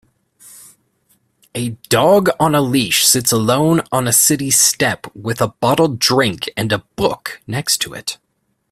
A 1.53 1.69
dog 1.89 2.29
on 2.39 2.55
a 2.55 2.61
leash 2.61 3.05
sits 3.05 3.31
alone 3.31 3.81
on 3.91 4.07
a 4.07 4.11
city 4.11 4.49
step 4.49 5.05
with 5.15 5.39
a 5.41 5.49
bottled 5.59 5.99
drink 5.99 6.49
and 6.57 6.71
a 6.71 6.79
book 6.97 7.39
next 7.45 7.77
to 7.81 7.93
it 7.93 8.17